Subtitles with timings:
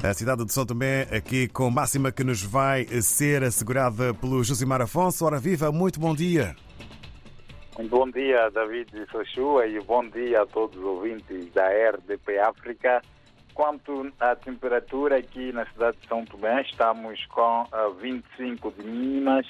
[0.00, 4.80] A cidade de São Tomé, aqui com máxima que nos vai ser assegurada pelo Josimar
[4.80, 5.24] Afonso.
[5.24, 6.54] Ora viva, muito bom dia.
[7.90, 13.02] Bom dia, David Sochua, e bom dia a todos os ouvintes da RDP África.
[13.52, 17.66] Quanto à temperatura aqui na cidade de São Tomé, estamos com
[18.00, 19.48] 25 de mínimas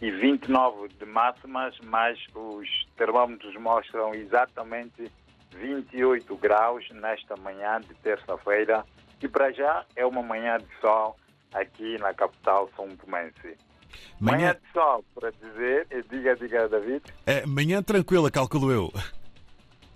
[0.00, 5.12] e 29 de máximas, mas os termômetros mostram exatamente
[5.54, 8.82] 28 graus nesta manhã de terça-feira
[9.22, 11.16] e para já é uma manhã de sol
[11.52, 13.56] aqui na capital São Tomense.
[14.20, 14.36] Manhã...
[14.38, 17.02] manhã de sol, para dizer, diga, diga, David.
[17.26, 18.92] É, manhã tranquila, calculo eu.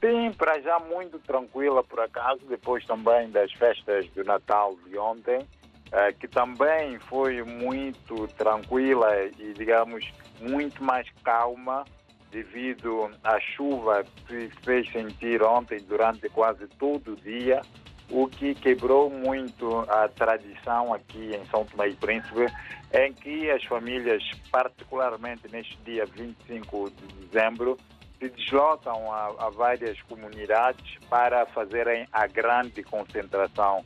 [0.01, 5.47] Sim, para já muito tranquila por acaso, depois também das festas do Natal de ontem,
[5.93, 10.05] eh, que também foi muito tranquila e, digamos,
[10.41, 11.85] muito mais calma
[12.31, 17.63] devido à chuva que se fez sentir ontem durante quase todo o dia
[18.11, 22.47] o que quebrou muito a tradição aqui em São Tomé e Príncipe,
[22.93, 27.77] em que as famílias, particularmente neste dia 25 de dezembro,
[28.19, 33.85] se deslocam a, a várias comunidades para fazerem a grande concentração.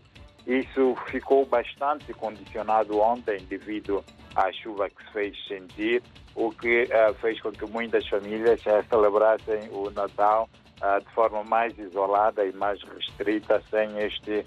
[0.48, 4.02] Isso ficou bastante condicionado ontem devido
[4.34, 6.02] à chuva que se fez sentir,
[6.34, 10.48] o que uh, fez com que muitas famílias uh, celebrassem o Natal
[10.80, 14.42] uh, de forma mais isolada e mais restrita, sem este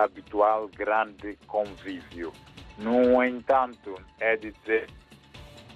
[0.00, 2.32] habitual grande convívio.
[2.78, 4.88] No entanto, é de dizer,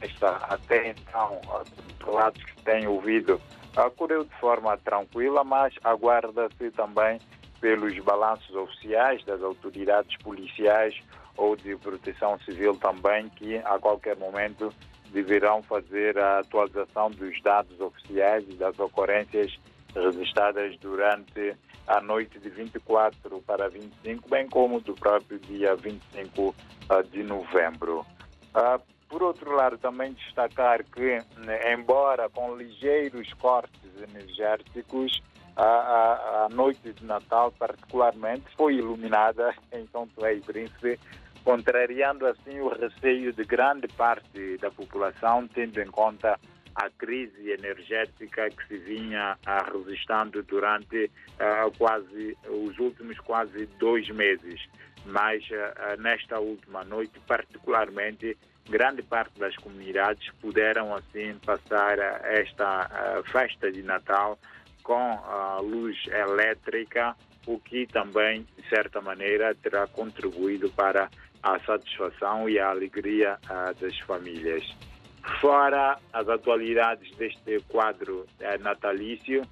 [0.00, 3.40] esta, até então, os relatos que tenho ouvido,
[3.76, 7.18] ocorreu de forma tranquila, mas aguarda-se também
[7.60, 10.94] pelos balanços oficiais das autoridades policiais
[11.36, 14.72] ou de proteção civil também, que a qualquer momento
[15.12, 19.58] deverão fazer a atualização dos dados oficiais e das ocorrências
[19.94, 26.54] registradas durante a noite de 24 para 25, bem como do próprio dia 25
[26.88, 28.06] ah, de novembro.
[28.54, 35.20] Ah, por outro lado, também destacar que, né, embora com ligeiros cortes energéticos,
[35.56, 40.98] a, a, a, noite de Natal, particularmente, foi iluminada em São Tomé e Príncipe,
[41.44, 46.38] contrariando assim o receio de grande parte da população, tendo em conta
[46.74, 54.08] a crise energética que se vinha uh, registrando durante uh, quase os últimos quase dois
[54.10, 54.60] meses.
[55.04, 58.36] Mas uh, nesta última noite, particularmente,
[58.68, 64.38] grande parte das comunidades puderam assim passar esta festa de Natal
[64.90, 67.14] com a luz elétrica,
[67.46, 71.08] o que também, de certa maneira, terá contribuído para
[71.40, 73.38] a satisfação e a alegria
[73.80, 74.68] das famílias.
[75.40, 79.42] Fora as atualidades deste quadro eh, natalício,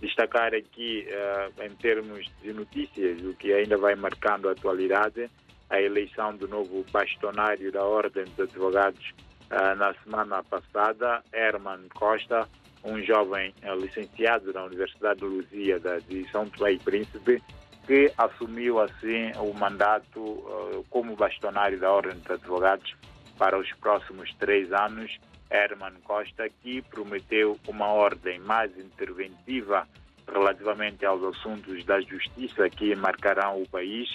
[0.00, 5.28] destacar aqui, eh, em termos de notícias, o que ainda vai marcando a atualidade,
[5.68, 9.12] a eleição do novo bastonário da Ordem dos Advogados
[9.50, 12.48] na semana passada, Herman Costa,
[12.84, 17.42] um jovem licenciado da Universidade de Lusíada de São Tomé e Príncipe,
[17.86, 22.94] que assumiu assim o mandato como bastonário da Ordem dos Advogados
[23.38, 25.18] para os próximos três anos,
[25.50, 29.86] Herman Costa, que prometeu uma ordem mais interventiva
[30.26, 34.08] relativamente aos assuntos da justiça que marcarão o país,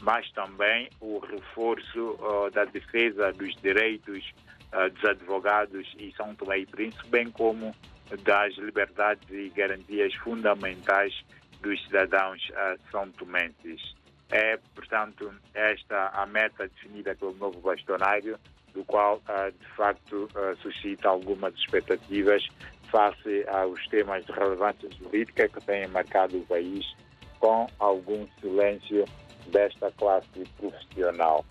[0.00, 4.32] mas também o reforço uh, da defesa dos direitos
[4.70, 7.74] dos advogados e São Tomé e Príncipe, bem como
[8.22, 11.14] das liberdades e garantias fundamentais
[11.60, 13.94] dos cidadãos uh, são tomenses.
[14.30, 18.38] É, portanto, esta a meta definida pelo novo bastonário
[18.74, 22.46] do qual, ah, de facto, ah, suscita algumas expectativas
[22.90, 26.86] face aos temas de relevância jurídica que têm marcado o país
[27.40, 29.04] com algum silêncio
[29.46, 31.44] desta classe profissional.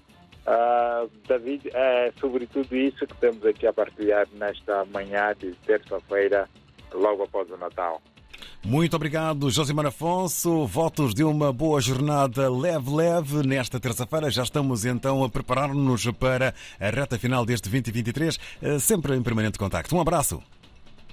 [0.48, 6.48] Uh, David, é sobre tudo isso que temos aqui a partilhar nesta manhã de terça-feira,
[6.94, 8.02] logo após o Natal.
[8.64, 10.66] Muito obrigado, Josimar Afonso.
[10.66, 14.30] Votos de uma boa jornada leve-leve nesta terça-feira.
[14.30, 19.60] Já estamos então a preparar-nos para a reta final deste 2023, eh, sempre em permanente
[19.60, 19.96] contacto.
[19.96, 20.42] Um abraço.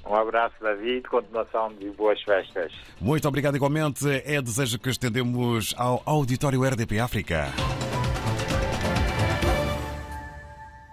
[0.06, 1.08] Um abraço, David.
[1.08, 2.72] Continuação de boas festas.
[3.00, 4.04] Muito obrigado igualmente.
[4.24, 7.52] É desejo que estendemos ao Auditório RDP África.